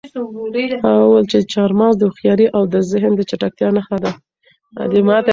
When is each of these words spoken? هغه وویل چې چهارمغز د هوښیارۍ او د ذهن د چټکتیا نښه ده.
هغه 0.87 1.03
وویل 1.03 1.25
چې 1.31 1.37
چهارمغز 1.51 1.95
د 1.97 2.03
هوښیارۍ 2.09 2.47
او 2.55 2.63
د 2.73 2.75
ذهن 2.91 3.11
د 3.15 3.21
چټکتیا 3.29 3.69
نښه 3.77 3.97
ده. 4.03 4.11